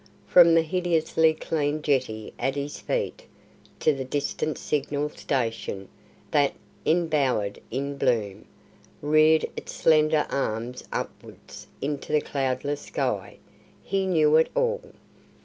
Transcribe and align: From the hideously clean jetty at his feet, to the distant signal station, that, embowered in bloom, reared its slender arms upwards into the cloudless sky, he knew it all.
From 0.25 0.55
the 0.55 0.63
hideously 0.63 1.35
clean 1.35 1.83
jetty 1.83 2.33
at 2.39 2.55
his 2.55 2.79
feet, 2.79 3.21
to 3.81 3.93
the 3.93 4.03
distant 4.03 4.57
signal 4.57 5.09
station, 5.09 5.89
that, 6.31 6.53
embowered 6.87 7.61
in 7.69 7.99
bloom, 7.99 8.45
reared 9.03 9.45
its 9.55 9.75
slender 9.75 10.25
arms 10.31 10.83
upwards 10.91 11.67
into 11.83 12.11
the 12.13 12.19
cloudless 12.21 12.81
sky, 12.81 13.37
he 13.83 14.07
knew 14.07 14.37
it 14.37 14.49
all. 14.55 14.81